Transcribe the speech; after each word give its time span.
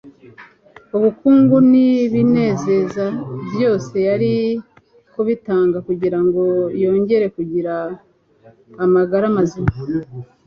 Ubukurugu 0.95 1.57
n'ibinezeza, 1.71 3.05
byose 3.53 3.95
yari 4.07 4.33
kubitanga 5.13 5.77
kugira 5.87 6.19
ngo 6.25 6.43
yongere 6.83 7.25
kugira 7.35 7.73
amagara 8.83 9.25
mazima, 9.37 9.71